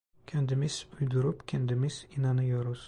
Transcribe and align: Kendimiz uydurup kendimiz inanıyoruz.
Kendimiz 0.27 0.87
uydurup 1.01 1.47
kendimiz 1.47 2.07
inanıyoruz. 2.17 2.79